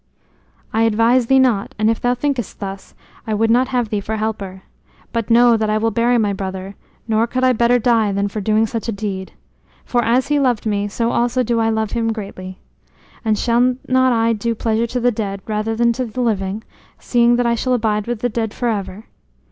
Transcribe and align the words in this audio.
"I 0.73 0.81
advise 0.81 1.27
thee 1.27 1.37
not, 1.37 1.75
and 1.77 1.87
if 1.87 2.01
thou 2.01 2.15
thinkest 2.15 2.59
thus, 2.59 2.95
I 3.27 3.35
would 3.35 3.51
not 3.51 3.67
have 3.67 3.89
thee 3.89 3.99
for 4.01 4.15
helper. 4.17 4.63
But 5.13 5.29
know 5.29 5.55
that 5.57 5.69
I 5.69 5.77
will 5.77 5.91
bury 5.91 6.17
my 6.17 6.33
brother, 6.33 6.73
nor 7.07 7.27
could 7.27 7.43
I 7.43 7.53
better 7.53 7.77
die 7.77 8.11
than 8.11 8.27
for 8.27 8.41
doing 8.41 8.65
such 8.65 8.87
a 8.87 8.91
deed. 8.91 9.33
For 9.85 10.03
as 10.03 10.29
he 10.29 10.39
loved 10.39 10.65
me, 10.65 10.87
so 10.87 11.11
also 11.11 11.43
do 11.43 11.59
I 11.59 11.69
love 11.69 11.91
him 11.91 12.11
greatly. 12.11 12.57
And 13.23 13.37
shall 13.37 13.75
not 13.87 14.11
I 14.11 14.33
do 14.33 14.55
pleasure 14.55 14.87
to 14.87 14.99
the 14.99 15.11
dead 15.11 15.43
rather 15.45 15.75
than 15.75 15.93
to 15.93 16.05
the 16.05 16.21
living, 16.21 16.63
seeing 16.97 17.35
that 17.35 17.45
I 17.45 17.53
shall 17.53 17.73
abide 17.75 18.07
with 18.07 18.21
the 18.21 18.27
dead 18.29 18.55
for 18.55 18.69
ever? 18.69 19.05